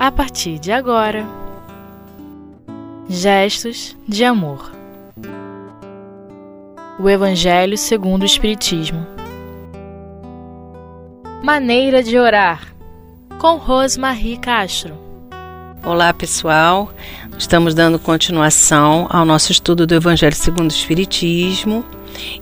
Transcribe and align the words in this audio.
a 0.00 0.10
partir 0.10 0.58
de 0.58 0.72
agora. 0.72 1.26
Gestos 3.06 3.94
de 4.08 4.24
amor. 4.24 4.72
O 6.98 7.06
Evangelho 7.06 7.76
segundo 7.76 8.22
o 8.22 8.24
Espiritismo. 8.24 9.06
Maneira 11.44 12.02
de 12.02 12.18
orar. 12.18 12.74
Com 13.38 13.56
Rosmarie 13.56 14.38
Castro. 14.38 14.94
Olá, 15.84 16.14
pessoal. 16.14 16.90
Estamos 17.36 17.74
dando 17.74 17.98
continuação 17.98 19.06
ao 19.10 19.26
nosso 19.26 19.52
estudo 19.52 19.86
do 19.86 19.94
Evangelho 19.94 20.34
segundo 20.34 20.70
o 20.70 20.74
Espiritismo. 20.74 21.84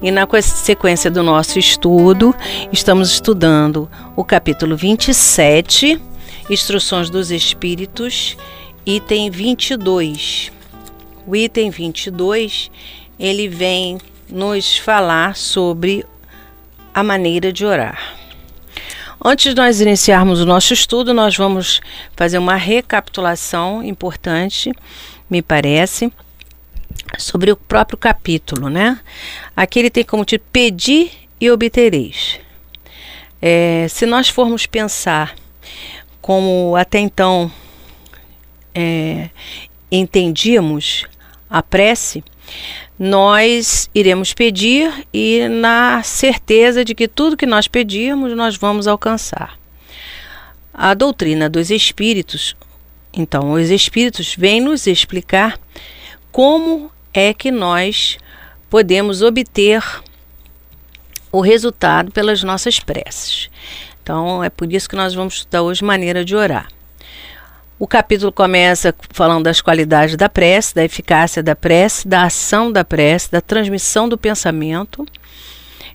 E 0.01 0.13
na 0.13 0.29
sequência 0.43 1.11
do 1.11 1.25
nosso 1.25 1.59
estudo, 1.59 2.33
estamos 2.73 3.11
estudando 3.11 3.91
o 4.15 4.25
capítulo 4.25 4.77
27, 4.77 6.01
Instruções 6.51 7.11
dos 7.11 7.31
Espíritos, 7.31 8.35
item 8.87 9.31
22. 9.31 10.51
O 11.27 11.37
item 11.37 11.69
22, 11.69 12.71
ele 13.21 13.49
vem 13.49 13.99
nos 14.31 14.79
falar 14.79 15.37
sobre 15.37 16.07
a 16.95 17.03
maneira 17.03 17.53
de 17.53 17.67
orar. 17.67 18.17
Antes 19.23 19.53
de 19.53 19.61
nós 19.61 19.83
iniciarmos 19.83 20.41
o 20.41 20.47
nosso 20.47 20.73
estudo, 20.73 21.13
nós 21.13 21.37
vamos 21.37 21.83
fazer 22.17 22.39
uma 22.39 22.57
recapitulação 22.57 23.85
importante, 23.85 24.73
me 25.29 25.43
parece, 25.43 26.11
sobre 27.19 27.53
o 27.53 27.57
próprio 27.57 27.99
capítulo, 27.99 28.71
né? 28.71 28.99
Aqui 29.55 29.81
ele 29.81 29.91
tem 29.91 30.03
como 30.03 30.25
título 30.25 30.49
Pedir 30.51 31.11
e 31.39 31.51
obtereis. 31.51 32.41
É, 33.43 33.87
se 33.91 34.07
nós 34.07 34.31
formos 34.31 34.65
pensar 34.65 35.35
como 36.29 36.77
até 36.77 36.99
então 36.99 37.51
é, 38.75 39.31
entendíamos 39.91 41.07
a 41.49 41.63
prece, 41.63 42.23
nós 42.99 43.89
iremos 43.95 44.35
pedir 44.35 45.09
e 45.11 45.49
na 45.49 46.03
certeza 46.03 46.85
de 46.85 46.95
que 46.95 47.09
tudo 47.09 47.35
que 47.35 47.47
nós 47.47 47.67
pedirmos 47.67 48.37
nós 48.37 48.59
vamos 48.59 48.87
alcançar. 48.87 49.59
A 50.75 50.93
doutrina 50.93 51.49
dos 51.49 51.71
espíritos, 51.71 52.55
então, 53.11 53.53
os 53.53 53.71
espíritos 53.71 54.35
vêm 54.37 54.61
nos 54.61 54.87
explicar 54.87 55.59
como 56.31 56.93
é 57.15 57.33
que 57.33 57.51
nós 57.51 58.19
podemos 58.69 59.23
obter 59.23 59.83
o 61.33 61.41
resultado 61.41 62.13
pelas 62.13 62.43
nossas 62.43 62.79
preces. 62.81 63.49
Então, 64.09 64.43
é 64.43 64.49
por 64.49 64.73
isso 64.73 64.89
que 64.89 64.97
nós 64.97 65.13
vamos 65.13 65.35
estudar 65.35 65.61
hoje 65.61 65.85
maneira 65.85 66.25
de 66.25 66.35
orar. 66.35 66.67
O 67.79 67.87
capítulo 67.87 68.33
começa 68.33 68.95
falando 69.11 69.45
das 69.45 69.61
qualidades 69.61 70.17
da 70.17 70.31
prece, 70.31 70.75
da 70.75 70.83
eficácia 70.83 71.43
da 71.43 71.55
prece, 71.55 72.09
da 72.09 72.23
ação 72.23 72.73
da 72.73 72.83
prece, 72.83 73.31
da 73.31 73.43
transmissão 73.43 74.09
do 74.09 74.17
pensamento, 74.17 75.07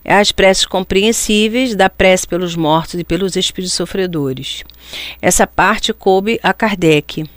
as 0.06 0.31
preces 0.31 0.64
compreensíveis, 0.64 1.75
da 1.75 1.89
prece 1.89 2.28
pelos 2.28 2.56
mortos 2.56 3.00
e 3.00 3.03
pelos 3.03 3.36
espíritos 3.36 3.73
sofredores. 3.73 4.64
Essa 5.19 5.47
parte 5.47 5.91
coube 5.91 6.39
a 6.44 6.53
Kardec. 6.53 7.28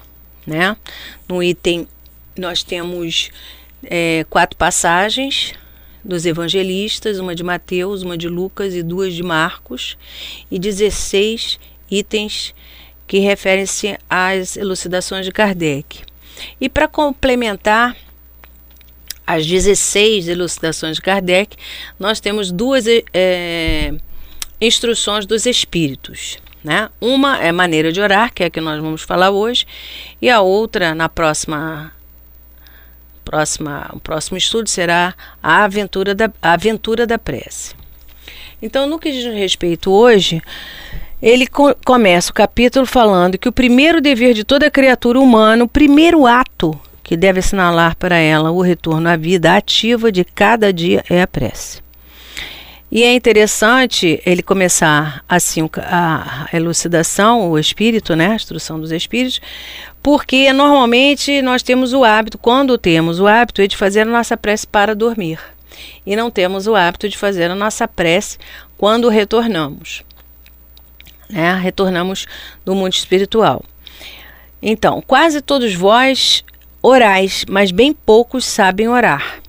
Né? 0.47 0.77
No 1.27 1.43
item, 1.43 1.89
nós 2.37 2.63
temos 2.63 3.31
é, 3.83 4.27
quatro 4.29 4.59
passagens 4.59 5.55
dos 6.07 6.25
evangelistas, 6.25 7.19
uma 7.19 7.35
de 7.35 7.43
Mateus, 7.43 8.03
uma 8.03 8.17
de 8.17 8.29
Lucas 8.29 8.75
e 8.75 8.83
duas 8.83 9.13
de 9.15 9.23
Marcos, 9.23 9.99
e 10.51 10.59
16 10.59 11.59
itens 11.91 12.55
que 13.07 13.19
referem-se 13.19 13.99
às 14.09 14.57
elucidações 14.57 15.27
de 15.27 15.33
Kardec. 15.33 16.03
E 16.61 16.69
para 16.69 16.87
complementar 16.87 17.97
as 19.27 19.45
16 19.45 20.29
elucidações 20.29 20.97
de 20.97 21.03
Kardec, 21.03 21.57
nós 21.99 22.21
temos 22.21 22.53
duas 22.53 22.85
é, 23.13 23.93
instruções 24.61 25.27
dos 25.27 25.47
espíritos. 25.47 26.39
Né? 26.63 26.89
Uma 27.01 27.39
é 27.39 27.53
maneira 27.53 27.93
de 27.93 28.01
orar, 28.01 28.33
que 28.33 28.43
é 28.43 28.47
a 28.47 28.51
que 28.51 28.61
nós 28.61 28.81
vamos 28.81 29.03
falar 29.03 29.31
hoje, 29.31 29.67
e 30.21 30.29
a 30.29 30.41
outra, 30.41 30.95
na 30.95 31.09
próxima 31.09 31.93
próxima, 33.27 33.91
o 33.93 33.99
próximo 33.99 34.39
estudo 34.39 34.69
será 34.69 35.13
a 35.43 35.65
aventura 35.65 36.15
da, 36.15 36.31
a 36.41 36.53
aventura 36.53 37.07
da 37.07 37.19
prece. 37.19 37.75
Então, 38.63 38.87
no 38.87 39.01
que 39.01 39.11
diz 39.11 39.25
respeito 39.35 39.91
hoje, 39.91 40.41
ele 41.21 41.47
co 41.47 41.75
começa 41.85 42.31
o 42.31 42.35
capítulo 42.35 42.87
falando 42.87 43.37
que 43.37 43.49
o 43.49 43.53
primeiro 43.53 44.01
dever 44.01 44.33
de 44.33 44.45
toda 44.45 44.71
criatura 44.71 45.19
humana, 45.19 45.65
o 45.65 45.69
primeiro 45.69 46.25
ato 46.25 46.79
que 47.03 47.17
deve 47.17 47.41
assinalar 47.41 47.97
para 47.97 48.17
ela 48.17 48.51
o 48.51 48.61
retorno 48.61 49.09
à 49.09 49.17
vida 49.17 49.57
ativa 49.57 50.11
de 50.11 50.25
cada 50.25 50.73
dia 50.73 51.05
é 51.11 51.21
a 51.21 51.27
prece. 51.27 51.86
E 52.97 53.03
é 53.03 53.13
interessante 53.13 54.23
ele 54.25 54.43
começar 54.43 55.23
assim 55.29 55.69
a 55.83 56.49
elucidação, 56.51 57.51
o 57.51 57.59
espírito, 57.59 58.17
né, 58.17 58.29
a 58.29 58.35
instrução 58.37 58.81
dos 58.81 58.91
espíritos, 58.91 59.39
porque 60.03 60.51
normalmente 60.51 61.43
nós 61.43 61.63
temos 61.63 61.93
o 61.93 62.03
hábito, 62.05 62.39
quando 62.39 62.79
temos 62.79 63.21
o 63.21 63.27
hábito, 63.27 63.61
é 63.61 63.67
de 63.67 63.77
fazer 63.77 64.01
a 64.01 64.05
nossa 64.07 64.35
prece 64.35 64.67
para 64.67 64.95
dormir. 64.95 65.39
E 66.07 66.17
não 66.17 66.31
temos 66.31 66.67
o 66.67 66.75
hábito 66.75 67.07
de 67.07 67.19
fazer 67.19 67.51
a 67.51 67.55
nossa 67.55 67.87
prece 67.87 68.39
quando 68.79 69.11
retornamos. 69.11 70.03
Né? 71.29 71.55
Retornamos 71.55 72.27
do 72.65 72.75
mundo 72.75 72.95
espiritual. 72.95 73.63
Então, 74.63 75.03
quase 75.07 75.43
todos 75.43 75.75
vós 75.75 76.43
orais, 76.81 77.45
mas 77.47 77.71
bem 77.71 77.93
poucos 77.93 78.47
sabem 78.47 78.89
orar. 78.89 79.43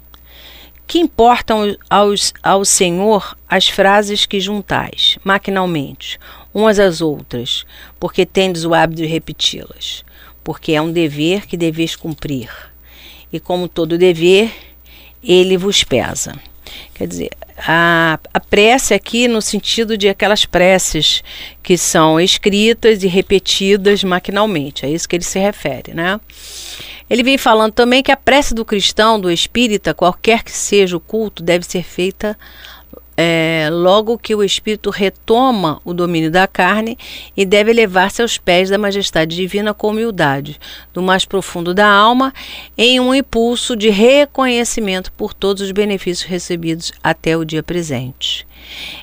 Que 0.88 1.00
importam 1.00 1.75
aos, 1.90 2.34
ao 2.42 2.64
Senhor 2.64 3.38
as 3.48 3.68
frases 3.68 4.25
que 4.25 4.40
juntais, 4.40 5.20
maquinalmente, 5.24 6.18
umas 6.53 6.80
às 6.80 7.02
outras, 7.02 7.66
porque 8.00 8.25
tendes 8.25 8.64
o 8.64 8.74
hábito 8.74 9.02
de 9.02 9.08
repeti-las 9.08 10.06
porque 10.48 10.72
é 10.72 10.81
um 10.81 10.94
dever 10.94 11.46
que 11.46 11.58
deveis 11.58 11.94
cumprir. 11.94 12.50
E 13.34 13.38
como 13.38 13.68
todo 13.68 13.98
dever, 13.98 14.50
ele 15.22 15.58
vos 15.58 15.84
pesa. 15.84 16.40
Quer 16.94 17.06
dizer, 17.06 17.31
a, 17.58 18.18
a 18.34 18.40
prece 18.40 18.94
aqui 18.94 19.28
no 19.28 19.42
sentido 19.42 19.98
de 19.98 20.08
aquelas 20.08 20.46
preces 20.46 21.22
que 21.62 21.78
são 21.78 22.18
escritas 22.18 23.04
e 23.04 23.08
repetidas 23.08 24.06
maquinalmente, 24.06 24.86
é 24.86 24.90
isso 24.90 25.09
que 25.09 25.18
ele 25.18 25.25
se 25.25 25.38
refere, 25.38 25.94
né? 25.94 26.18
Ele 27.09 27.23
vem 27.23 27.38
falando 27.38 27.73
também 27.73 28.03
que 28.03 28.12
a 28.12 28.18
prece 28.18 28.53
do 28.53 28.66
cristão, 28.66 29.19
do 29.19 29.31
espírita, 29.31 29.94
qualquer 29.94 30.44
que 30.44 30.51
seja 30.51 30.97
o 30.97 31.00
culto, 31.00 31.41
deve 31.41 31.66
ser 31.66 31.84
feita 31.84 32.38
é, 33.19 33.68
logo 33.72 34.16
que 34.16 34.35
o 34.35 34.44
espírito 34.44 34.91
retoma 34.91 35.81
o 35.84 35.91
domínio 35.91 36.29
da 36.29 36.47
carne 36.47 36.95
e 37.35 37.44
deve 37.44 37.72
elevar-se 37.72 38.22
aos 38.22 38.38
pés 38.38 38.69
da 38.69 38.78
majestade 38.78 39.35
divina 39.35 39.73
com 39.73 39.90
humildade, 39.90 40.59
do 40.94 41.01
mais 41.01 41.25
profundo 41.25 41.73
da 41.73 41.90
alma, 41.90 42.31
em 42.78 43.00
um 43.00 43.16
impulso 43.16 43.75
de 43.75 43.89
reconhecimento 43.89 45.12
por 45.13 45.34
todos 45.34 45.63
os 45.63 45.72
benefícios 45.72 46.29
recebidos 46.29 46.94
até 47.03 47.35
o 47.35 47.44
dia 47.44 47.63
presente. 47.63 48.45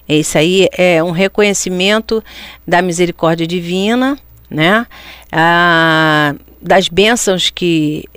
Isso 0.09 0.39
aí 0.39 0.69
é 0.73 1.03
um 1.03 1.11
reconhecimento 1.11 2.23
da 2.67 2.81
misericórdia 2.81 3.47
divina, 3.47 4.17
né? 4.49 4.87
Ah, 5.33 6.37
das 6.65 6.89
bênçãos 6.89 7.51
que 7.51 8.09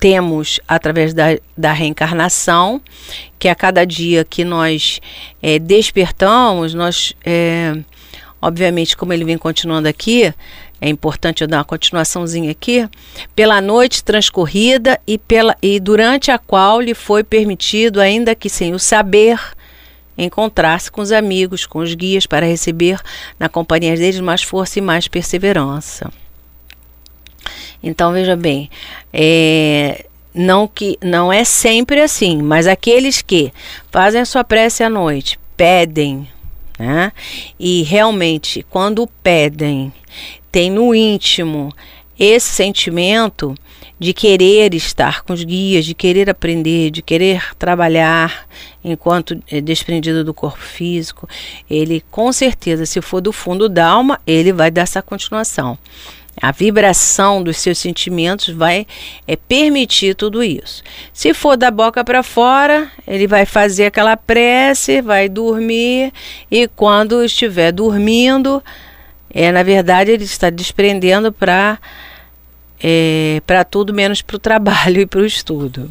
temos 0.00 0.58
através 0.66 1.14
da, 1.14 1.38
da 1.56 1.72
reencarnação, 1.72 2.80
que 3.38 3.48
a 3.48 3.54
cada 3.54 3.84
dia 3.84 4.24
que 4.24 4.44
nós 4.44 5.00
é, 5.40 5.58
despertamos, 5.58 6.74
nós, 6.74 7.14
é, 7.24 7.76
obviamente, 8.42 8.96
como 8.96 9.12
ele 9.12 9.24
vem 9.24 9.38
continuando 9.38 9.86
aqui, 9.86 10.34
é 10.80 10.88
importante 10.88 11.42
eu 11.42 11.48
dar 11.48 11.58
uma 11.58 11.64
continuaçãozinha 11.64 12.50
aqui, 12.50 12.88
pela 13.36 13.60
noite 13.60 14.02
transcorrida 14.02 14.98
e, 15.06 15.18
pela, 15.18 15.54
e 15.62 15.78
durante 15.78 16.30
a 16.30 16.38
qual 16.38 16.80
lhe 16.80 16.94
foi 16.94 17.22
permitido, 17.22 18.00
ainda 18.00 18.34
que 18.34 18.48
sem 18.48 18.72
o 18.72 18.78
saber, 18.78 19.38
encontrar-se 20.16 20.90
com 20.90 21.02
os 21.02 21.12
amigos, 21.12 21.66
com 21.66 21.80
os 21.80 21.94
guias, 21.94 22.26
para 22.26 22.46
receber 22.46 22.98
na 23.38 23.48
companhia 23.48 23.94
deles 23.94 24.20
mais 24.20 24.42
força 24.42 24.78
e 24.78 24.82
mais 24.82 25.06
perseverança. 25.06 26.10
Então 27.82 28.12
veja 28.12 28.36
bem, 28.36 28.70
é, 29.12 30.06
não 30.34 30.68
que 30.68 30.98
não 31.02 31.32
é 31.32 31.44
sempre 31.44 32.00
assim, 32.00 32.42
mas 32.42 32.66
aqueles 32.66 33.22
que 33.22 33.52
fazem 33.90 34.20
a 34.20 34.26
sua 34.26 34.44
prece 34.44 34.82
à 34.82 34.90
noite, 34.90 35.38
pedem, 35.56 36.28
né? 36.78 37.12
E 37.58 37.82
realmente 37.82 38.64
quando 38.68 39.08
pedem, 39.22 39.92
tem 40.52 40.70
no 40.70 40.94
íntimo 40.94 41.72
esse 42.18 42.48
sentimento 42.48 43.54
de 44.00 44.14
querer 44.14 44.74
estar 44.74 45.22
com 45.22 45.34
os 45.34 45.44
guias, 45.44 45.84
de 45.84 45.94
querer 45.94 46.30
aprender, 46.30 46.90
de 46.90 47.02
querer 47.02 47.54
trabalhar 47.58 48.46
enquanto 48.82 49.42
é 49.50 49.60
desprendido 49.60 50.24
do 50.24 50.32
corpo 50.32 50.58
físico, 50.58 51.28
ele 51.68 52.02
com 52.10 52.32
certeza, 52.32 52.86
se 52.86 53.02
for 53.02 53.20
do 53.20 53.30
fundo 53.30 53.68
da 53.68 53.86
alma, 53.86 54.18
ele 54.26 54.54
vai 54.54 54.70
dar 54.70 54.82
essa 54.82 55.02
continuação. 55.02 55.78
A 56.40 56.52
vibração 56.52 57.42
dos 57.42 57.56
seus 57.58 57.78
sentimentos 57.78 58.48
vai 58.48 58.86
é, 59.26 59.36
permitir 59.36 60.14
tudo 60.14 60.42
isso. 60.42 60.82
Se 61.12 61.34
for 61.34 61.56
da 61.56 61.70
boca 61.70 62.04
para 62.04 62.22
fora, 62.22 62.90
ele 63.06 63.26
vai 63.26 63.44
fazer 63.44 63.86
aquela 63.86 64.16
prece, 64.16 65.02
vai 65.02 65.28
dormir 65.28 66.12
e 66.50 66.68
quando 66.68 67.24
estiver 67.24 67.72
dormindo, 67.72 68.62
é 69.32 69.52
na 69.52 69.62
verdade 69.62 70.10
ele 70.10 70.24
está 70.24 70.50
desprendendo 70.50 71.32
para 71.32 71.78
é, 72.82 73.42
para 73.46 73.64
tudo 73.64 73.92
menos 73.92 74.22
para 74.22 74.36
o 74.36 74.38
trabalho 74.38 75.00
e 75.02 75.06
para 75.06 75.20
o 75.20 75.26
estudo. 75.26 75.90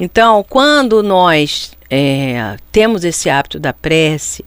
Então, 0.00 0.44
quando 0.48 1.02
nós 1.02 1.72
é, 1.90 2.56
temos 2.70 3.04
esse 3.04 3.28
hábito 3.28 3.58
da 3.58 3.72
prece, 3.72 4.44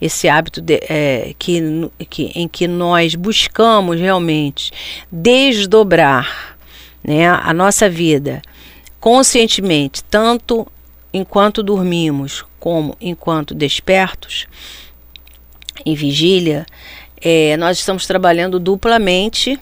esse 0.00 0.28
hábito 0.28 0.60
de, 0.60 0.80
é, 0.88 1.34
que, 1.38 1.60
que, 2.08 2.32
em 2.34 2.48
que 2.48 2.66
nós 2.66 3.14
buscamos 3.14 4.00
realmente 4.00 4.72
desdobrar 5.12 6.56
né, 7.04 7.28
a 7.28 7.52
nossa 7.52 7.88
vida 7.88 8.42
conscientemente, 8.98 10.02
tanto 10.04 10.66
enquanto 11.12 11.62
dormimos 11.62 12.44
como 12.58 12.96
enquanto 13.00 13.54
despertos, 13.54 14.46
em 15.86 15.94
vigília, 15.94 16.66
é, 17.20 17.56
nós 17.56 17.78
estamos 17.78 18.06
trabalhando 18.06 18.58
duplamente 18.58 19.58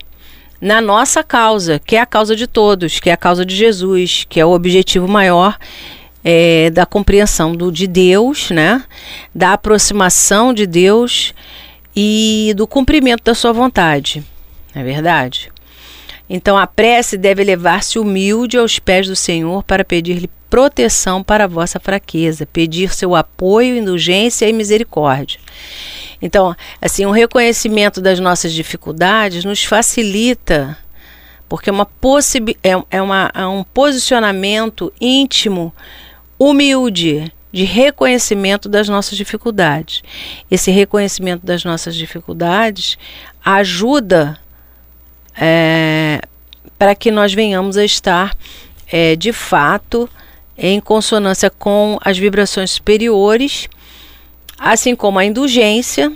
na 0.61 0.81
nossa 0.81 1.23
causa, 1.23 1.79
que 1.79 1.97
é 1.97 2.01
a 2.01 2.07
causa 2.07 2.35
de 2.35 2.47
todos, 2.47 2.99
que 3.01 3.11
é 3.11 3.13
a 3.13 3.17
causa 3.17 3.45
de 3.45 3.55
Jesus, 3.55 4.25
que 4.29 4.41
é 4.41 4.45
o 4.45 4.53
objetivo 4.53 5.07
maior 5.07 5.59
é, 6.25 6.71
da 6.71 6.85
compreensão 6.85 7.55
do, 7.55 7.71
de 7.71 7.87
Deus, 7.87 8.51
né? 8.51 8.83
da 9.35 9.53
aproximação 9.53 10.53
de 10.53 10.67
Deus 10.67 11.35
e 11.95 12.53
do 12.57 12.67
cumprimento 12.67 13.23
da 13.23 13.35
sua 13.35 13.53
vontade. 13.53 14.25
Não 14.75 14.83
é 14.83 14.85
verdade? 14.85 15.53
Então 16.29 16.59
a 16.59 16.67
prece 16.67 17.17
deve 17.17 17.45
levar-se 17.45 17.99
humilde 17.99 18.59
aos 18.59 18.79
pés 18.79 19.07
do 19.07 19.15
Senhor 19.15 19.63
para 19.63 19.85
pedir-lhe 19.85 20.29
proteção 20.51 21.23
para 21.23 21.45
a 21.45 21.49
vossa 21.49 21.79
fraqueza, 21.79 22.47
pedir 22.47 22.93
seu 22.93 23.15
apoio, 23.15 23.77
indulgência 23.77 24.49
e 24.49 24.53
misericórdia. 24.53 25.39
Então, 26.21 26.55
assim, 26.81 27.05
o 27.07 27.11
reconhecimento 27.11 28.01
das 28.01 28.19
nossas 28.21 28.53
dificuldades 28.53 29.45
nos 29.45 29.65
facilita, 29.65 30.77
porque 31.49 31.71
é, 31.71 31.73
uma 31.73 31.89
é, 32.63 32.97
é, 32.97 33.03
uma, 33.03 33.31
é 33.35 33.47
um 33.47 33.63
posicionamento 33.63 34.93
íntimo, 35.01 35.73
humilde, 36.39 37.33
de 37.53 37.65
reconhecimento 37.65 38.69
das 38.69 38.89
nossas 38.89 39.17
dificuldades. 39.17 40.03
Esse 40.51 40.71
reconhecimento 40.71 41.47
das 41.47 41.65
nossas 41.65 41.95
dificuldades 41.95 42.99
ajuda 43.43 44.39
é, 45.35 46.21
para 46.79 46.95
que 46.95 47.11
nós 47.11 47.33
venhamos 47.33 47.77
a 47.77 47.85
estar, 47.85 48.37
é, 48.91 49.17
de 49.17 49.33
fato, 49.33 50.09
em 50.59 50.81
consonância 50.81 51.51
com 51.51 51.99
as 52.03 52.19
vibrações 52.19 52.73
superiores 52.73 53.69
assim 54.59 54.95
como 54.95 55.19
a 55.19 55.25
indulgência 55.25 56.13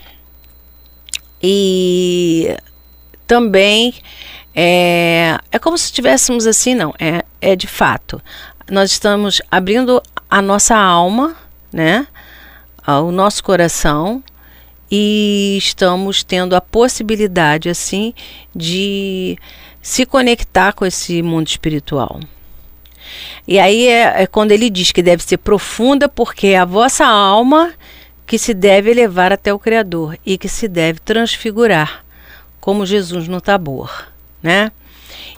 e 1.42 2.56
também 3.26 3.94
é, 4.54 5.38
é 5.50 5.58
como 5.58 5.78
se 5.78 5.86
estivéssemos 5.86 6.46
assim, 6.46 6.74
não, 6.74 6.94
é, 6.98 7.24
é 7.40 7.56
de 7.56 7.66
fato. 7.66 8.20
Nós 8.70 8.90
estamos 8.90 9.40
abrindo 9.50 10.02
a 10.28 10.42
nossa 10.42 10.76
alma, 10.76 11.36
né? 11.72 12.06
O 12.86 13.12
nosso 13.12 13.44
coração 13.44 14.22
e 14.90 15.56
estamos 15.56 16.24
tendo 16.24 16.56
a 16.56 16.60
possibilidade 16.60 17.68
assim 17.68 18.12
de 18.54 19.38
se 19.80 20.04
conectar 20.04 20.72
com 20.72 20.84
esse 20.84 21.22
mundo 21.22 21.46
espiritual. 21.46 22.20
E 23.46 23.58
aí 23.58 23.86
é, 23.86 24.22
é 24.22 24.26
quando 24.26 24.52
ele 24.52 24.68
diz 24.68 24.90
que 24.90 25.02
deve 25.02 25.22
ser 25.22 25.38
profunda, 25.38 26.08
porque 26.08 26.54
a 26.54 26.64
vossa 26.64 27.06
alma 27.06 27.72
que 28.30 28.38
se 28.38 28.54
deve 28.54 28.92
elevar 28.92 29.32
até 29.32 29.52
o 29.52 29.58
Criador 29.58 30.16
e 30.24 30.38
que 30.38 30.48
se 30.48 30.68
deve 30.68 31.00
transfigurar, 31.00 32.04
como 32.60 32.86
Jesus 32.86 33.26
no 33.26 33.40
Tabor, 33.40 34.06
né? 34.40 34.70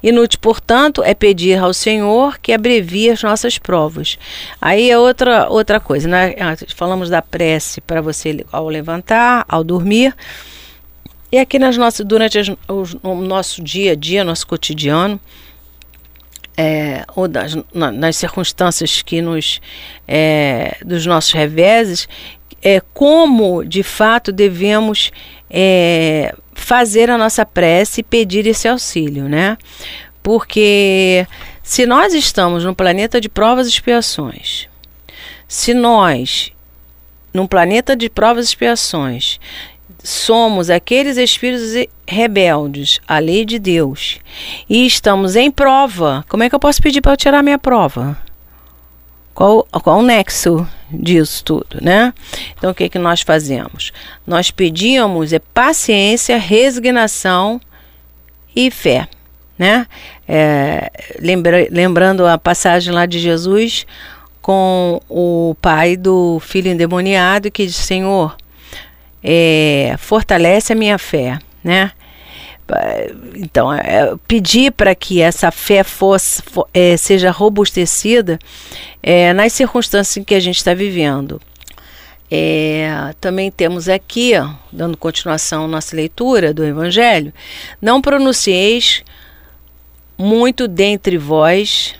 Inútil, 0.02 0.38
portanto, 0.38 1.02
é 1.02 1.14
pedir 1.14 1.58
ao 1.58 1.72
Senhor 1.72 2.38
que 2.38 2.52
abrevie 2.52 3.08
as 3.08 3.22
nossas 3.22 3.56
provas. 3.56 4.18
Aí 4.60 4.90
é 4.90 4.98
outra, 4.98 5.48
outra 5.48 5.80
coisa, 5.80 6.06
né? 6.06 6.34
Ah, 6.38 6.54
falamos 6.76 7.08
da 7.08 7.22
prece 7.22 7.80
para 7.80 8.02
você 8.02 8.44
ao 8.52 8.68
levantar, 8.68 9.46
ao 9.48 9.64
dormir. 9.64 10.14
E 11.32 11.38
aqui 11.38 11.58
nas 11.58 11.78
nossas, 11.78 12.04
durante 12.04 12.38
as, 12.38 12.48
o 12.68 13.14
nosso 13.14 13.62
dia 13.62 13.92
a 13.92 13.94
dia, 13.94 14.22
nosso 14.22 14.46
cotidiano, 14.46 15.18
é, 16.56 17.04
ou 17.14 17.26
das, 17.26 17.56
na, 17.72 17.90
nas 17.90 18.16
circunstâncias 18.16 19.02
que 19.02 19.22
nos 19.22 19.60
é, 20.06 20.76
dos 20.84 21.06
nossos 21.06 21.32
reveses 21.32 22.08
é, 22.62 22.81
como 22.94 23.64
de 23.64 23.82
fato 23.82 24.31
devemos 24.31 25.10
é, 25.50 26.34
fazer 26.54 27.10
a 27.10 27.19
nossa 27.19 27.44
prece 27.44 28.00
e 28.00 28.04
pedir 28.04 28.46
esse 28.46 28.69
auxílio, 28.69 29.28
né? 29.28 29.58
Porque 30.22 31.26
se 31.62 31.84
nós 31.84 32.14
estamos 32.14 32.64
num 32.64 32.75
planeta 32.75 33.20
de 33.20 33.28
provas 33.28 33.66
e 33.66 33.70
expiações, 33.70 34.69
se 35.48 35.75
nós, 35.75 36.52
num 37.34 37.46
planeta 37.46 37.96
de 37.96 38.08
provas 38.08 38.46
e 38.46 38.48
expiações, 38.48 39.40
somos 40.02 40.70
aqueles 40.70 41.16
espíritos 41.16 41.75
rebeldes 42.06 43.00
à 43.06 43.19
lei 43.19 43.44
de 43.44 43.58
Deus 43.58 44.19
e 44.69 44.87
estamos 44.87 45.37
em 45.37 45.50
prova, 45.50 46.25
como 46.28 46.43
é 46.43 46.49
que 46.49 46.54
eu 46.54 46.60
posso 46.60 46.82
pedir 46.82 47.00
para 47.00 47.12
eu 47.12 47.16
tirar 47.16 47.43
minha 47.43 47.58
prova? 47.58 48.16
Qual, 49.34 49.66
qual 49.82 50.00
o 50.00 50.02
nexo 50.02 50.66
disso 50.90 51.43
tudo, 51.43 51.78
né? 51.81 52.12
Então, 52.56 52.70
o 52.70 52.75
que, 52.75 52.88
que 52.88 52.99
nós 52.99 53.22
fazemos? 53.22 53.90
Nós 54.26 54.50
pedíamos 54.50 55.32
é 55.32 55.38
paciência, 55.38 56.37
resignação 56.37 57.58
e 58.55 58.70
fé, 58.70 59.08
né? 59.58 59.87
É, 60.28 60.90
lembra, 61.19 61.66
lembrando 61.70 62.26
a 62.26 62.37
passagem 62.37 62.93
lá 62.93 63.06
de 63.06 63.19
Jesus 63.19 63.87
com 64.43 65.00
o 65.08 65.56
pai 65.62 65.96
do 65.96 66.38
filho 66.40 66.70
endemoniado 66.70 67.50
que 67.50 67.64
diz, 67.64 67.76
Senhor, 67.76 68.37
é, 69.22 69.94
fortalece 69.98 70.72
a 70.72 70.76
minha 70.76 70.98
fé, 70.98 71.38
né? 71.62 71.93
Então, 73.34 73.72
é, 73.72 74.14
pedir 74.26 74.72
para 74.72 74.94
que 74.94 75.20
essa 75.20 75.50
fé 75.50 75.84
fosse, 75.84 76.41
for, 76.43 76.67
é, 76.72 76.96
seja 76.96 77.31
robustecida 77.31 78.38
é, 79.02 79.32
nas 79.32 79.52
circunstâncias 79.52 80.17
em 80.17 80.24
que 80.24 80.34
a 80.34 80.41
gente 80.41 80.56
está 80.56 80.72
vivendo. 80.72 81.41
É, 82.31 83.14
também 83.20 83.50
temos 83.50 83.91
aqui, 83.91 84.32
ó, 84.38 84.48
dando 84.72 84.96
continuação 84.96 85.67
à 85.67 85.69
nossa 85.69 85.94
leitura 85.94 86.55
do 86.55 86.64
Evangelho, 86.64 87.32
não 87.81 88.00
pronuncieis 88.00 89.05
muito 90.17 90.67
dentre 90.67 91.19
vós 91.19 91.94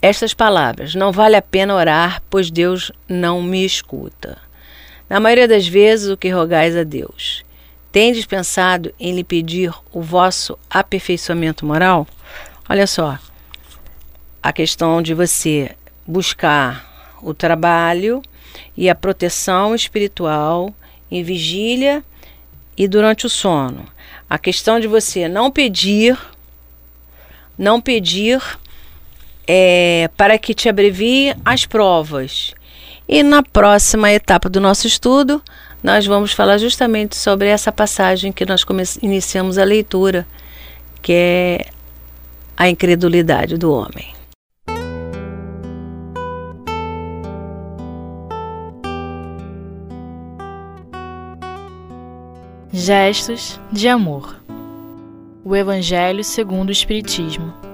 estas 0.00 0.32
palavras: 0.32 0.94
não 0.94 1.10
vale 1.10 1.34
a 1.34 1.42
pena 1.42 1.74
orar, 1.74 2.22
pois 2.30 2.52
Deus 2.52 2.92
não 3.08 3.42
me 3.42 3.64
escuta. 3.64 4.38
Na 5.08 5.18
maioria 5.18 5.48
das 5.48 5.66
vezes, 5.66 6.08
o 6.08 6.16
que 6.16 6.28
rogais 6.28 6.76
a 6.76 6.82
Deus 6.82 7.44
Tendes 7.90 8.26
pensado 8.26 8.94
em 9.00 9.14
lhe 9.14 9.24
pedir 9.24 9.72
o 9.90 10.02
vosso 10.02 10.58
aperfeiçoamento 10.68 11.64
moral? 11.64 12.06
Olha 12.68 12.86
só, 12.86 13.18
a 14.42 14.52
questão 14.52 15.00
de 15.00 15.14
você 15.14 15.74
buscar 16.06 17.16
o 17.22 17.32
trabalho 17.32 18.20
e 18.76 18.90
a 18.90 18.94
proteção 18.94 19.74
espiritual 19.74 20.74
em 21.10 21.22
vigília 21.22 22.04
e 22.76 22.86
durante 22.86 23.24
o 23.24 23.30
sono. 23.30 23.86
A 24.28 24.38
questão 24.38 24.78
de 24.78 24.86
você 24.86 25.26
não 25.26 25.50
pedir, 25.50 26.18
não 27.56 27.80
pedir 27.80 28.42
é, 29.46 30.10
para 30.14 30.38
que 30.38 30.52
te 30.52 30.68
abrevie 30.68 31.34
as 31.42 31.64
provas. 31.64 32.54
E 33.08 33.22
na 33.22 33.42
próxima 33.42 34.12
etapa 34.12 34.50
do 34.50 34.60
nosso 34.60 34.86
estudo, 34.86 35.42
nós 35.82 36.04
vamos 36.04 36.32
falar 36.32 36.58
justamente 36.58 37.16
sobre 37.16 37.48
essa 37.48 37.72
passagem 37.72 38.30
que 38.30 38.44
nós 38.44 38.66
iniciamos 39.00 39.56
a 39.56 39.64
leitura, 39.64 40.26
que 41.00 41.12
é 41.14 41.66
a 42.54 42.68
incredulidade 42.68 43.56
do 43.56 43.72
homem. 43.72 44.14
Gestos 52.70 53.58
de 53.72 53.88
amor. 53.88 54.36
O 55.42 55.56
Evangelho 55.56 56.22
segundo 56.22 56.68
o 56.68 56.72
Espiritismo. 56.72 57.67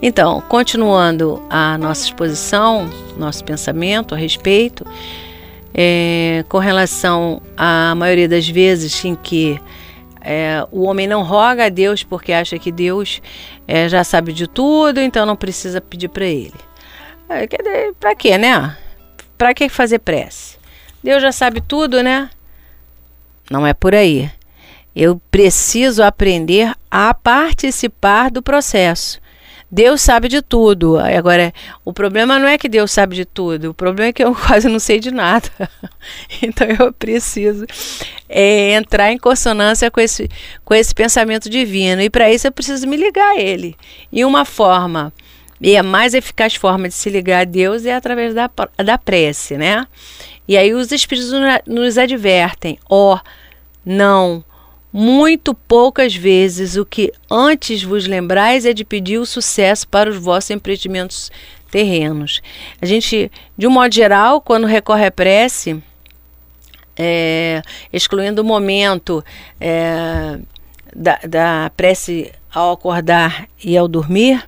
Então, 0.00 0.40
continuando 0.42 1.42
a 1.50 1.76
nossa 1.76 2.04
exposição, 2.04 2.88
nosso 3.16 3.44
pensamento 3.44 4.14
a 4.14 4.18
respeito, 4.18 4.86
é, 5.74 6.44
com 6.48 6.58
relação 6.58 7.42
à 7.56 7.94
maioria 7.94 8.28
das 8.28 8.48
vezes 8.48 9.04
em 9.04 9.14
que 9.16 9.60
é, 10.20 10.64
o 10.70 10.82
homem 10.84 11.06
não 11.06 11.22
roga 11.22 11.66
a 11.66 11.68
Deus 11.68 12.04
porque 12.04 12.32
acha 12.32 12.58
que 12.58 12.70
Deus 12.70 13.20
é, 13.66 13.88
já 13.88 14.04
sabe 14.04 14.32
de 14.32 14.46
tudo, 14.46 15.00
então 15.00 15.26
não 15.26 15.36
precisa 15.36 15.80
pedir 15.80 16.08
para 16.08 16.26
ele. 16.26 16.54
É, 17.28 17.46
para 17.98 18.14
quê, 18.14 18.38
né? 18.38 18.76
Para 19.36 19.52
que 19.52 19.68
fazer 19.68 19.98
prece? 19.98 20.58
Deus 21.02 21.22
já 21.22 21.32
sabe 21.32 21.60
tudo, 21.60 22.02
né? 22.02 22.30
Não 23.50 23.66
é 23.66 23.74
por 23.74 23.94
aí. 23.94 24.30
Eu 24.94 25.20
preciso 25.30 26.02
aprender 26.02 26.72
a 26.90 27.14
participar 27.14 28.30
do 28.30 28.42
processo. 28.42 29.20
Deus 29.70 30.00
sabe 30.00 30.28
de 30.28 30.40
tudo. 30.40 30.98
Agora, 30.98 31.52
o 31.84 31.92
problema 31.92 32.38
não 32.38 32.48
é 32.48 32.56
que 32.56 32.68
Deus 32.68 32.90
sabe 32.90 33.14
de 33.14 33.24
tudo, 33.24 33.70
o 33.70 33.74
problema 33.74 34.08
é 34.08 34.12
que 34.12 34.24
eu 34.24 34.34
quase 34.46 34.68
não 34.68 34.78
sei 34.78 34.98
de 34.98 35.10
nada. 35.10 35.48
então 36.42 36.66
eu 36.66 36.92
preciso 36.92 37.66
é, 38.28 38.72
entrar 38.72 39.12
em 39.12 39.18
consonância 39.18 39.90
com 39.90 40.00
esse, 40.00 40.28
com 40.64 40.74
esse 40.74 40.94
pensamento 40.94 41.50
divino. 41.50 42.00
E 42.02 42.08
para 42.10 42.32
isso 42.32 42.46
eu 42.46 42.52
preciso 42.52 42.86
me 42.86 42.96
ligar 42.96 43.36
a 43.36 43.40
Ele. 43.40 43.76
E 44.10 44.24
uma 44.24 44.44
forma, 44.44 45.12
e 45.60 45.76
a 45.76 45.82
mais 45.82 46.14
eficaz 46.14 46.54
forma 46.54 46.88
de 46.88 46.94
se 46.94 47.10
ligar 47.10 47.42
a 47.42 47.44
Deus 47.44 47.84
é 47.84 47.94
através 47.94 48.34
da, 48.34 48.50
da 48.76 48.96
prece, 48.96 49.58
né? 49.58 49.86
E 50.46 50.56
aí 50.56 50.72
os 50.72 50.90
Espíritos 50.92 51.30
nos 51.66 51.98
advertem: 51.98 52.78
ó, 52.88 53.16
oh, 53.16 53.20
não 53.84 54.42
muito 54.98 55.54
poucas 55.54 56.12
vezes 56.12 56.74
o 56.74 56.84
que 56.84 57.12
antes 57.30 57.84
vos 57.84 58.08
lembrais 58.08 58.66
é 58.66 58.72
de 58.72 58.84
pedir 58.84 59.18
o 59.18 59.24
sucesso 59.24 59.86
para 59.86 60.10
os 60.10 60.16
vossos 60.16 60.50
empreendimentos 60.50 61.30
terrenos. 61.70 62.42
A 62.82 62.84
gente, 62.84 63.30
de 63.56 63.68
um 63.68 63.70
modo 63.70 63.94
geral, 63.94 64.40
quando 64.40 64.66
recorre 64.66 65.06
à 65.06 65.10
prece, 65.12 65.80
é, 66.96 67.62
excluindo 67.92 68.42
o 68.42 68.44
momento 68.44 69.24
é, 69.60 70.40
da, 70.92 71.20
da 71.28 71.70
prece 71.76 72.32
ao 72.52 72.72
acordar 72.72 73.48
e 73.62 73.78
ao 73.78 73.86
dormir, 73.86 74.44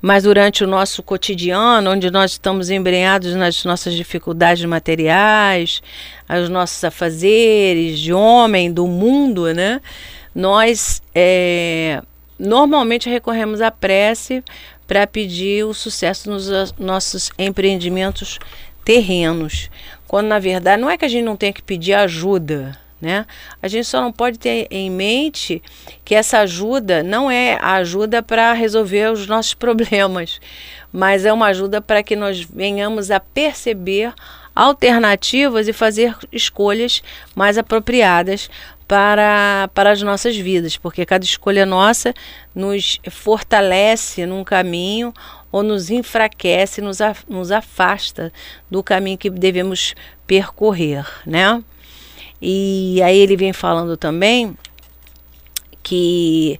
mas 0.00 0.22
durante 0.22 0.62
o 0.62 0.66
nosso 0.66 1.02
cotidiano, 1.02 1.90
onde 1.90 2.10
nós 2.10 2.32
estamos 2.32 2.70
embrenhados 2.70 3.34
nas 3.34 3.64
nossas 3.64 3.94
dificuldades 3.94 4.64
materiais, 4.64 5.82
aos 6.28 6.48
nossos 6.48 6.82
afazeres 6.84 7.98
de 7.98 8.12
homem, 8.12 8.72
do 8.72 8.86
mundo, 8.86 9.52
né? 9.52 9.80
Nós 10.34 11.02
é, 11.14 12.00
normalmente 12.38 13.10
recorremos 13.10 13.60
à 13.60 13.70
prece 13.70 14.44
para 14.86 15.06
pedir 15.06 15.64
o 15.64 15.74
sucesso 15.74 16.30
nos 16.30 16.72
nossos 16.78 17.30
empreendimentos 17.38 18.38
terrenos, 18.84 19.68
quando 20.06 20.28
na 20.28 20.38
verdade 20.38 20.80
não 20.80 20.88
é 20.88 20.96
que 20.96 21.04
a 21.04 21.08
gente 21.08 21.24
não 21.24 21.36
tenha 21.36 21.52
que 21.52 21.62
pedir 21.62 21.92
ajuda, 21.92 22.78
né? 23.00 23.26
A 23.62 23.68
gente 23.68 23.86
só 23.86 24.00
não 24.00 24.12
pode 24.12 24.38
ter 24.38 24.66
em 24.70 24.90
mente 24.90 25.62
que 26.04 26.14
essa 26.14 26.40
ajuda 26.40 27.02
não 27.02 27.30
é 27.30 27.58
a 27.60 27.74
ajuda 27.74 28.22
para 28.22 28.52
resolver 28.52 29.12
os 29.12 29.26
nossos 29.26 29.54
problemas, 29.54 30.40
mas 30.92 31.24
é 31.24 31.32
uma 31.32 31.46
ajuda 31.46 31.80
para 31.80 32.02
que 32.02 32.16
nós 32.16 32.40
venhamos 32.40 33.10
a 33.10 33.20
perceber 33.20 34.12
alternativas 34.54 35.68
e 35.68 35.72
fazer 35.72 36.16
escolhas 36.32 37.02
mais 37.36 37.56
apropriadas 37.56 38.50
para, 38.88 39.68
para 39.74 39.92
as 39.92 40.02
nossas 40.02 40.36
vidas, 40.36 40.76
porque 40.76 41.04
cada 41.04 41.24
escolha 41.24 41.66
nossa 41.66 42.14
nos 42.54 42.98
fortalece 43.10 44.24
num 44.26 44.42
caminho 44.42 45.12
ou 45.52 45.62
nos 45.62 45.90
enfraquece, 45.90 46.80
nos, 46.80 46.98
nos 47.28 47.52
afasta 47.52 48.32
do 48.70 48.82
caminho 48.82 49.18
que 49.18 49.30
devemos 49.30 49.94
percorrer, 50.26 51.06
né? 51.24 51.62
E 52.40 53.00
aí 53.02 53.18
ele 53.18 53.36
vem 53.36 53.52
falando 53.52 53.96
também 53.96 54.56
que 55.82 56.58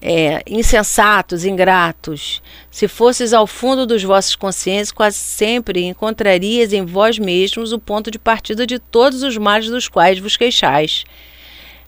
é, 0.00 0.42
insensatos, 0.46 1.44
ingratos, 1.44 2.40
se 2.70 2.88
fosses 2.88 3.32
ao 3.32 3.46
fundo 3.46 3.84
dos 3.84 4.02
vossos 4.02 4.34
consciências, 4.34 4.92
quase 4.92 5.18
sempre 5.18 5.84
encontrarias 5.84 6.72
em 6.72 6.86
vós 6.86 7.18
mesmos 7.18 7.72
o 7.72 7.78
ponto 7.78 8.10
de 8.10 8.18
partida 8.18 8.66
de 8.66 8.78
todos 8.78 9.22
os 9.22 9.36
males 9.36 9.68
dos 9.68 9.88
quais 9.88 10.18
vos 10.18 10.36
queixais. 10.36 11.04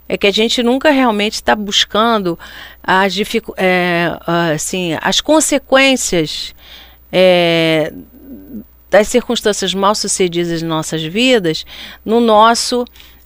É 0.09 0.19
que 0.19 0.27
a 0.27 0.33
gente 0.33 0.62
nunca 0.62 0.91
realmente 0.91 1.35
está 1.35 1.55
buscando 1.55 2.39
as, 2.83 3.15
é, 3.57 4.19
assim, 4.55 4.97
as 5.01 5.23
consequências 5.23 6.55
é, 7.11 7.93
das 8.91 9.09
circunstâncias 9.09 9.73
mal 9.73 9.95
sucedidas 9.95 10.61
em 10.61 10.67
nossas 10.67 11.03
vidas 11.03 11.65
no 12.05 12.21
nosso 12.21 12.85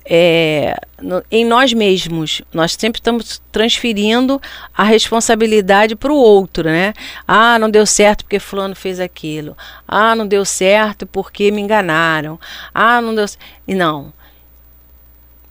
é, 0.09 0.77
no, 1.03 1.23
em 1.31 1.45
nós 1.45 1.73
mesmos. 1.73 2.41
Nós 2.53 2.73
sempre 2.73 3.01
estamos 3.01 3.43
transferindo 3.51 4.41
a 4.75 4.85
responsabilidade 4.85 5.97
para 5.97 6.13
o 6.13 6.17
outro, 6.17 6.65
né? 6.65 6.95
Ah, 7.27 7.59
não 7.59 7.69
deu 7.69 7.85
certo 7.85 8.25
porque 8.25 8.39
fulano 8.39 8.75
fez 8.75 9.01
aquilo. 9.01 9.57
Ah, 9.87 10.15
não 10.15 10.27
deu 10.27 10.45
certo 10.45 11.07
porque 11.07 11.51
me 11.51 11.61
enganaram. 11.61 12.39
Ah, 12.73 13.01
não 13.01 13.15
deu 13.15 13.27
E 13.67 13.75
não. 13.75 14.13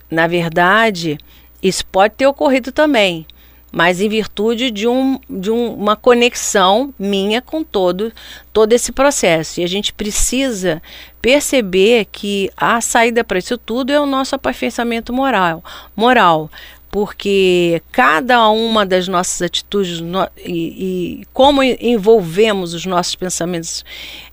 Na 0.09 0.27
verdade, 0.27 1.17
isso 1.61 1.85
pode 1.87 2.13
ter 2.15 2.27
ocorrido 2.27 2.71
também 2.71 3.27
mas 3.75 3.99
em 3.99 4.07
virtude 4.07 4.71
de, 4.71 4.87
um, 4.87 5.19
de 5.29 5.51
um, 5.51 5.73
uma 5.73 5.97
conexão 5.97 6.93
minha 6.97 7.41
com 7.41 7.61
todo, 7.61 8.09
todo 8.53 8.71
esse 8.71 8.89
processo. 8.93 9.59
E 9.59 9.65
a 9.65 9.67
gente 9.67 9.91
precisa 9.91 10.81
perceber 11.21 12.05
que 12.09 12.49
a 12.55 12.79
saída 12.79 13.21
para 13.21 13.37
isso 13.37 13.57
tudo 13.57 13.91
é 13.91 13.99
o 13.99 14.05
nosso 14.05 14.33
aperfeiçoamento 14.33 15.11
moral. 15.11 15.61
moral 15.93 16.49
porque 16.89 17.81
cada 17.91 18.47
uma 18.47 18.85
das 18.85 19.09
nossas 19.09 19.41
atitudes 19.41 19.99
no, 19.99 20.25
e, 20.37 21.19
e, 21.19 21.25
como 21.33 21.61
envolvemos 21.61 22.73
os 22.73 22.85
nossos 22.85 23.15
pensamentos 23.15 23.83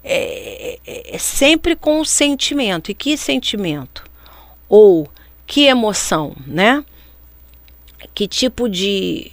é, 0.05 0.79
é, 0.87 1.17
é 1.17 1.19
sempre 1.19 1.75
com 1.75 1.99
o 1.99 2.05
sentimento. 2.05 2.93
E 2.93 2.95
que 2.95 3.17
sentimento? 3.17 4.05
Ou 4.69 5.09
que 5.45 5.63
emoção, 5.63 6.37
né? 6.47 6.85
Que 8.15 8.27
tipo 8.27 8.69
de, 8.69 9.33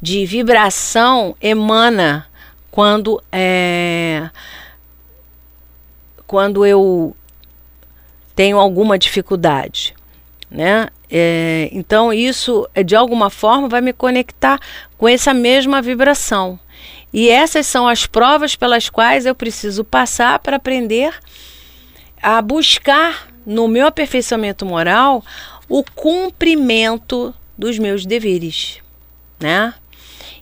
de 0.00 0.24
vibração 0.26 1.36
emana 1.40 2.26
quando 2.70 3.22
é, 3.32 4.30
quando 6.26 6.64
eu 6.64 7.14
tenho 8.34 8.58
alguma 8.58 8.98
dificuldade, 8.98 9.94
né? 10.50 10.88
É, 11.10 11.68
então 11.72 12.12
isso 12.12 12.68
de 12.84 12.94
alguma 12.94 13.28
forma 13.28 13.68
vai 13.68 13.80
me 13.80 13.92
conectar 13.92 14.60
com 14.96 15.08
essa 15.08 15.34
mesma 15.34 15.82
vibração. 15.82 16.58
E 17.12 17.28
essas 17.28 17.66
são 17.66 17.88
as 17.88 18.06
provas 18.06 18.54
pelas 18.54 18.88
quais 18.88 19.26
eu 19.26 19.34
preciso 19.34 19.84
passar 19.84 20.38
para 20.38 20.56
aprender 20.56 21.12
a 22.22 22.40
buscar 22.40 23.28
no 23.44 23.66
meu 23.66 23.86
aperfeiçoamento 23.88 24.64
moral 24.64 25.24
o 25.68 25.82
cumprimento 25.94 27.34
dos 27.60 27.78
meus 27.78 28.06
deveres, 28.06 28.78
né? 29.38 29.74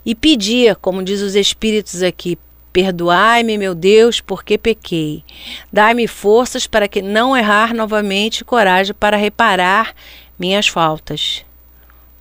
E 0.06 0.14
pedia, 0.14 0.75
como 0.75 1.02
diz 1.02 1.20
os 1.20 1.34
espíritos 1.34 2.02
aqui, 2.02 2.38
perdoai-me, 2.72 3.58
meu 3.58 3.75
Deus, 3.75 4.20
porque 4.20 4.56
pequei. 4.56 5.25
Dai-me 5.72 6.06
forças 6.06 6.66
para 6.66 6.87
que 6.87 7.02
não 7.02 7.37
errar 7.37 7.75
novamente, 7.75 8.44
coragem 8.44 8.94
para 8.98 9.16
reparar 9.16 9.92
minhas 10.38 10.68
faltas, 10.68 11.44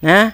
né? 0.01 0.33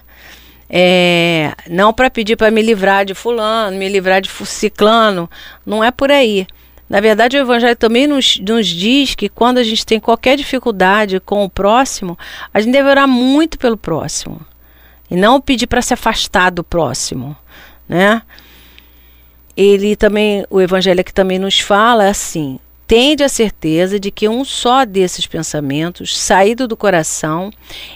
É, 0.70 1.54
não 1.70 1.94
para 1.94 2.10
pedir 2.10 2.36
para 2.36 2.50
me 2.50 2.62
livrar 2.62 3.06
de 3.06 3.14
fulano, 3.14 3.78
me 3.78 3.88
livrar 3.88 4.22
de 4.22 4.30
ciclano, 4.30 5.30
não 5.66 5.84
é 5.84 5.92
por 5.92 6.10
aí. 6.10 6.48
Na 6.90 7.00
verdade, 7.00 7.38
o 7.38 7.42
Evangelho 7.42 7.76
também 7.76 8.08
nos, 8.08 8.40
nos, 8.40 8.66
diz 8.66 9.14
que 9.14 9.30
quando 9.30 9.58
a 9.58 9.64
gente 9.64 9.86
tem 9.86 10.00
qualquer 10.00 10.38
dificuldade 10.38 11.20
com 11.20 11.44
o 11.44 11.50
próximo, 11.50 12.18
a 12.54 12.60
gente 12.60 12.72
deve 12.72 12.90
orar 12.90 13.08
muito 13.08 13.60
pelo 13.60 13.78
próximo 13.78 14.42
e 15.14 15.16
não 15.16 15.40
pedir 15.40 15.68
para 15.68 15.80
se 15.84 15.94
afastar 15.94 16.50
do 16.50 16.64
próximo, 16.64 17.38
né? 17.88 18.24
Ele 19.56 19.96
também, 19.96 20.44
o 20.50 20.60
evangelho 20.60 21.02
aqui 21.02 21.14
também 21.14 21.38
nos 21.38 21.60
fala 21.60 22.08
assim: 22.10 22.60
tende 22.88 23.24
a 23.24 23.30
certeza 23.30 24.00
de 24.00 24.10
que 24.10 24.28
um 24.28 24.44
só 24.44 24.84
desses 24.84 25.28
pensamentos, 25.28 26.18
saído 26.18 26.68
do 26.68 26.76
coração, 26.76 27.52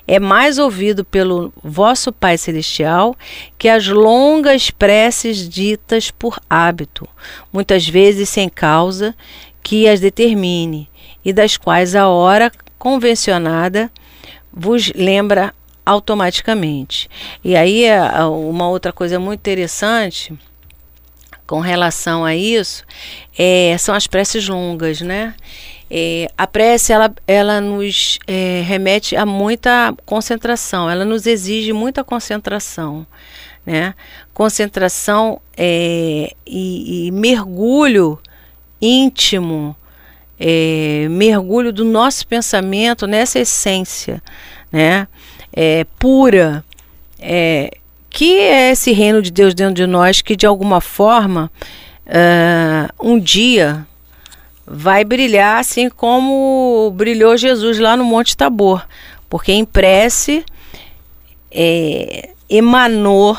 é 0.08 0.20
mais 0.20 0.60
ouvido 0.60 1.04
pelo 1.04 1.52
vosso 1.64 2.12
Pai 2.14 2.38
Celestial 2.38 3.16
que 3.58 3.68
as 3.68 3.88
longas 3.88 4.70
preces 4.70 5.50
ditas 5.50 6.12
por 6.12 6.40
hábito, 6.48 7.10
muitas 7.52 7.88
vezes 7.88 8.30
sem 8.30 8.48
causa 8.48 9.16
que 9.64 9.88
as 9.88 10.00
determine, 10.00 10.88
e 11.26 11.34
das 11.34 11.58
quais 11.58 11.96
a 11.96 12.08
hora 12.08 12.52
convencionada 12.78 13.90
vos 14.54 14.94
lembra 14.94 15.52
automaticamente. 15.88 17.10
E 17.44 17.56
aí 17.56 17.86
uma 18.30 18.68
outra 18.68 18.92
coisa 18.92 19.18
muito 19.18 19.40
interessante 19.40 20.38
com 21.46 21.62
relação 21.62 22.26
a 22.26 22.36
isso 22.36 22.84
é, 23.38 23.76
são 23.80 23.96
as 23.96 24.06
preces 24.06 24.48
longas, 24.50 25.00
né? 25.00 25.34
É, 25.90 26.30
a 26.38 26.46
prece 26.46 26.92
ela, 26.92 27.16
ela 27.26 27.62
nos 27.62 28.20
é, 28.28 28.62
remete 28.66 29.16
a 29.16 29.26
muita 29.26 29.96
concentração, 30.06 30.90
ela 30.90 31.06
nos 31.06 31.26
exige 31.26 31.72
muita 31.72 32.04
concentração, 32.04 33.08
né? 33.66 33.96
Concentração 34.34 35.40
é, 35.56 36.34
e, 36.46 37.08
e 37.08 37.12
mergulho 37.12 38.20
íntimo, 38.82 39.74
é, 40.38 41.08
mergulho 41.10 41.72
do 41.72 41.86
nosso 41.86 42.28
pensamento 42.28 43.08
nessa 43.08 43.40
essência, 43.40 44.22
né? 44.70 45.08
É, 45.60 45.88
pura, 45.98 46.64
é, 47.20 47.72
que 48.12 48.40
é 48.40 48.72
esse 48.72 48.92
reino 48.92 49.24
de 49.24 49.32
Deus 49.32 49.56
dentro 49.56 49.74
de 49.74 49.88
nós 49.88 50.22
que 50.22 50.36
de 50.36 50.46
alguma 50.46 50.80
forma 50.80 51.52
uh, 52.06 52.94
um 53.04 53.20
dia 53.20 53.88
vai 54.66 55.04
brilhar 55.04 55.60
assim 55.60 55.90
como 55.90 56.94
brilhou 56.96 57.36
Jesus 57.38 57.80
lá 57.80 57.98
no 57.98 58.04
Monte 58.04 58.38
Tabor, 58.38 58.86
porque 59.28 59.52
em 59.52 59.66
prece 59.66 60.46
é, 61.52 62.30
emanou 62.50 63.38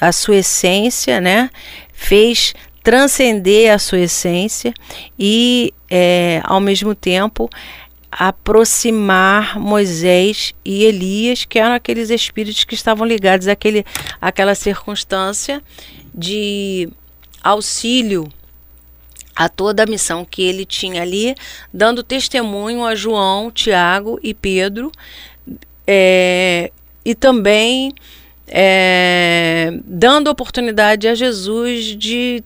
a 0.00 0.10
sua 0.10 0.36
essência, 0.36 1.20
né? 1.20 1.48
Fez 1.92 2.54
transcender 2.82 3.72
a 3.72 3.78
sua 3.78 4.00
essência 4.00 4.74
e, 5.18 5.72
é, 5.88 6.42
ao 6.44 6.60
mesmo 6.60 6.94
tempo, 6.94 7.48
aproximar 8.16 9.58
Moisés 9.58 10.54
e 10.64 10.84
Elias, 10.84 11.44
que 11.44 11.58
eram 11.58 11.74
aqueles 11.74 12.10
espíritos 12.10 12.62
que 12.62 12.74
estavam 12.74 13.04
ligados 13.04 13.48
àquele, 13.48 13.84
àquela 14.20 14.54
circunstância 14.54 15.60
de 16.14 16.88
auxílio 17.42 18.28
a 19.34 19.48
toda 19.48 19.82
a 19.82 19.86
missão 19.86 20.24
que 20.24 20.42
ele 20.42 20.64
tinha 20.64 21.02
ali, 21.02 21.34
dando 21.72 22.04
testemunho 22.04 22.84
a 22.84 22.94
João, 22.94 23.50
Tiago 23.50 24.20
e 24.22 24.32
Pedro, 24.32 24.92
é, 25.84 26.70
e 27.04 27.16
também 27.16 27.92
é, 28.46 29.76
dando 29.84 30.30
oportunidade 30.30 31.08
a 31.08 31.16
Jesus 31.16 31.96
de 31.96 32.44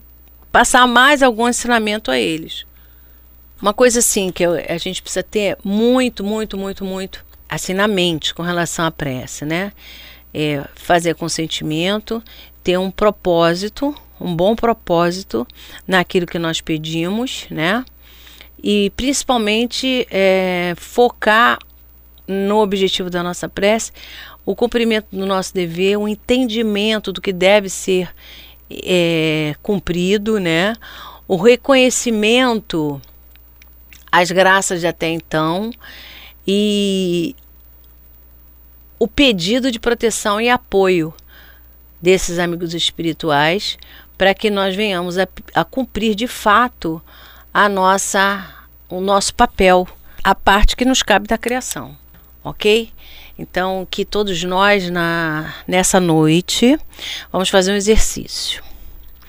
passar 0.51 0.87
mais 0.87 1.21
algum 1.21 1.47
ensinamento 1.47 2.09
a 2.09 2.17
eles. 2.17 2.65
Uma 3.61 3.73
coisa 3.73 3.99
assim 3.99 4.31
que 4.31 4.45
a 4.45 4.77
gente 4.77 5.01
precisa 5.01 5.21
ter 5.21 5.57
muito, 5.63 6.23
muito, 6.23 6.57
muito, 6.57 6.85
muito 6.85 7.25
assim 7.47 7.73
na 7.73 7.87
mente 7.87 8.33
com 8.33 8.41
relação 8.41 8.85
à 8.85 8.91
prece, 8.91 9.43
né? 9.43 9.73
É 10.33 10.63
fazer 10.75 11.15
consentimento, 11.15 12.23
ter 12.63 12.77
um 12.77 12.89
propósito, 12.89 13.93
um 14.21 14.33
bom 14.33 14.55
propósito 14.55 15.45
naquilo 15.85 16.25
que 16.25 16.39
nós 16.39 16.61
pedimos, 16.61 17.47
né? 17.49 17.83
E 18.63 18.91
principalmente 18.95 20.07
é, 20.09 20.73
focar 20.77 21.59
no 22.25 22.61
objetivo 22.61 23.09
da 23.09 23.23
nossa 23.23 23.49
prece, 23.49 23.91
o 24.45 24.55
cumprimento 24.55 25.07
do 25.11 25.25
nosso 25.25 25.53
dever, 25.53 25.97
o 25.97 26.07
entendimento 26.07 27.11
do 27.11 27.19
que 27.19 27.33
deve 27.33 27.69
ser 27.69 28.09
é, 28.69 29.53
cumprido, 29.61 30.39
né? 30.39 30.75
O 31.27 31.35
reconhecimento 31.35 33.01
às 34.11 34.31
graças 34.31 34.81
de 34.81 34.87
até 34.87 35.09
então 35.09 35.71
e 36.47 37.35
o 38.97 39.07
pedido 39.07 39.71
de 39.71 39.79
proteção 39.79 40.41
e 40.41 40.49
apoio 40.49 41.13
desses 42.01 42.39
amigos 42.39 42.73
espirituais 42.73 43.77
para 44.17 44.33
que 44.33 44.49
nós 44.49 44.75
venhamos 44.75 45.17
a, 45.17 45.27
a 45.53 45.63
cumprir 45.63 46.15
de 46.15 46.27
fato 46.27 47.01
a 47.53 47.69
nossa, 47.69 48.45
o 48.89 48.99
nosso 48.99 49.33
papel, 49.33 49.87
a 50.23 50.35
parte 50.35 50.75
que 50.75 50.85
nos 50.85 51.01
cabe 51.01 51.27
da 51.27 51.37
criação, 51.37 51.97
ok? 52.43 52.91
Então, 53.37 53.87
que 53.89 54.03
todos 54.03 54.43
nós 54.43 54.89
na, 54.89 55.55
nessa 55.65 55.99
noite 55.99 56.77
vamos 57.31 57.47
fazer 57.47 57.71
um 57.71 57.75
exercício. 57.75 58.61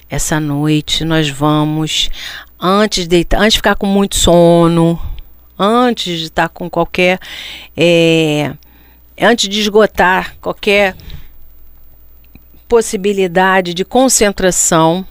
Essa 0.09 0.40
noite 0.40 1.05
nós 1.05 1.31
vamos, 1.31 2.11
antes 2.61 3.07
de, 3.07 3.27
antes 3.35 3.55
de 3.55 3.59
ficar 3.59 3.77
com 3.77 3.87
muito 3.87 4.16
sono, 4.16 5.01
antes 5.59 6.18
de 6.18 6.25
estar 6.27 6.49
com 6.49 6.68
qualquer. 6.68 7.18
É, 7.77 8.53
antes 9.20 9.49
de 9.49 9.61
esgotar 9.61 10.37
qualquer 10.40 10.94
possibilidade 12.68 13.75
de 13.75 13.85
concentração, 13.85 15.07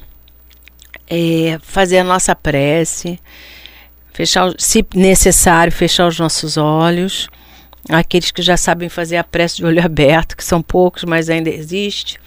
é, 1.09 1.59
fazer 1.61 1.99
a 1.99 2.03
nossa 2.03 2.35
prece, 2.35 3.19
fechar, 4.13 4.53
se 4.57 4.85
necessário, 4.93 5.71
fechar 5.71 6.07
os 6.07 6.19
nossos 6.19 6.57
olhos. 6.57 7.27
Aqueles 7.89 8.29
que 8.29 8.41
já 8.41 8.57
sabem 8.57 8.89
fazer 8.89 9.17
a 9.17 9.23
prece 9.23 9.57
de 9.57 9.65
olho 9.65 9.81
aberto, 9.83 10.37
que 10.37 10.43
são 10.43 10.61
poucos, 10.61 11.03
mas 11.03 11.29
ainda 11.29 11.49
existe. 11.49 12.19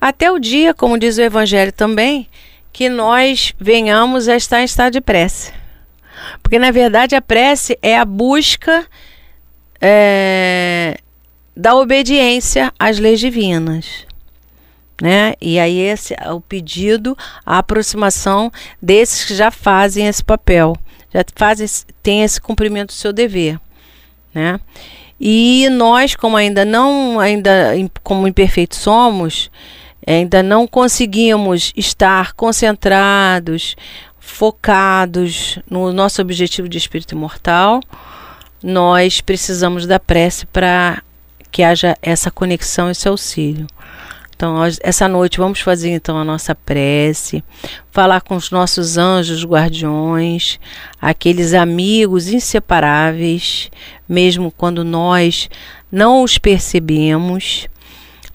Até 0.00 0.30
o 0.32 0.38
dia, 0.38 0.72
como 0.72 0.98
diz 0.98 1.18
o 1.18 1.22
Evangelho 1.22 1.72
também, 1.72 2.26
que 2.72 2.88
nós 2.88 3.54
venhamos 3.58 4.28
a 4.28 4.36
estar 4.36 4.60
em 4.60 4.64
estado 4.64 4.92
de 4.92 5.00
prece. 5.00 5.52
Porque, 6.42 6.58
na 6.58 6.70
verdade, 6.70 7.14
a 7.14 7.22
prece 7.22 7.78
é 7.82 7.96
a 7.96 8.04
busca 8.04 8.86
é, 9.80 10.98
da 11.56 11.74
obediência 11.74 12.72
às 12.78 12.98
leis 12.98 13.20
divinas 13.20 14.06
né? 15.00 15.34
E 15.40 15.58
aí 15.58 15.78
esse 15.78 16.14
é 16.18 16.30
o 16.30 16.40
pedido, 16.40 17.16
a 17.44 17.58
aproximação 17.58 18.52
desses 18.80 19.24
que 19.24 19.34
já 19.34 19.50
fazem 19.50 20.06
esse 20.06 20.22
papel, 20.22 20.76
já 21.12 21.24
fazem, 21.34 21.66
tem 22.02 22.22
esse 22.22 22.40
cumprimento 22.40 22.88
do 22.88 22.92
seu 22.92 23.12
dever, 23.12 23.58
né? 24.34 24.60
E 25.18 25.68
nós, 25.70 26.14
como 26.14 26.36
ainda 26.36 26.64
não, 26.64 27.18
ainda 27.18 27.74
como 28.02 28.28
imperfeitos 28.28 28.78
somos, 28.78 29.50
ainda 30.06 30.42
não 30.42 30.66
conseguimos 30.66 31.72
estar 31.76 32.32
concentrados, 32.32 33.76
focados 34.18 35.58
no 35.68 35.92
nosso 35.92 36.20
objetivo 36.22 36.68
de 36.68 36.78
espírito 36.78 37.14
imortal, 37.14 37.80
nós 38.62 39.20
precisamos 39.20 39.86
da 39.86 39.98
prece 39.98 40.46
para 40.46 41.02
que 41.50 41.62
haja 41.62 41.96
essa 42.00 42.30
conexão, 42.30 42.90
esse 42.90 43.08
auxílio. 43.08 43.66
Então, 44.40 44.56
essa 44.82 45.06
noite 45.06 45.36
vamos 45.36 45.60
fazer 45.60 45.90
então 45.90 46.16
a 46.16 46.24
nossa 46.24 46.54
prece, 46.54 47.44
falar 47.90 48.22
com 48.22 48.36
os 48.36 48.50
nossos 48.50 48.96
anjos 48.96 49.44
guardiões, 49.44 50.58
aqueles 50.98 51.52
amigos 51.52 52.28
inseparáveis, 52.28 53.70
mesmo 54.08 54.50
quando 54.50 54.82
nós 54.82 55.50
não 55.92 56.22
os 56.22 56.38
percebemos, 56.38 57.68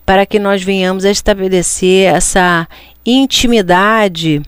para 0.05 0.25
que 0.25 0.39
nós 0.39 0.63
venhamos 0.63 1.03
a 1.03 1.11
estabelecer 1.11 2.13
essa 2.13 2.67
intimidade 3.05 4.41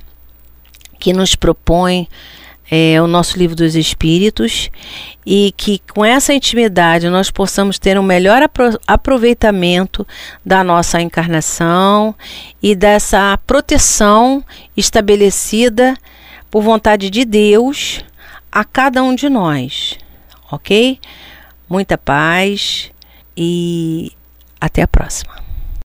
que 0.99 1.13
nos 1.13 1.35
propõe 1.35 2.07
é, 2.69 3.01
o 3.01 3.07
nosso 3.07 3.37
livro 3.37 3.55
dos 3.55 3.75
Espíritos 3.75 4.69
e 5.25 5.53
que 5.55 5.81
com 5.93 6.03
essa 6.03 6.33
intimidade 6.33 7.09
nós 7.09 7.31
possamos 7.31 7.79
ter 7.79 7.97
um 7.97 8.03
melhor 8.03 8.41
apro 8.41 8.77
aproveitamento 8.85 10.05
da 10.45 10.63
nossa 10.63 11.01
encarnação 11.01 12.13
e 12.61 12.75
dessa 12.75 13.39
proteção 13.47 14.43
estabelecida 14.75 15.95
por 16.51 16.61
vontade 16.61 17.09
de 17.09 17.23
Deus 17.23 18.03
a 18.51 18.63
cada 18.63 19.03
um 19.03 19.15
de 19.15 19.29
nós, 19.29 19.97
ok? 20.51 20.99
Muita 21.69 21.97
paz 21.97 22.91
e 23.35 24.11
até 24.59 24.81
a 24.81 24.87
próxima. 24.87 25.46